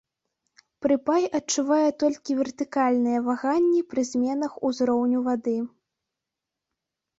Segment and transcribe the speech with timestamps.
[0.85, 5.57] Прыпай адчувае толькі вертыкальныя ваганні пры зменах узроўню вады.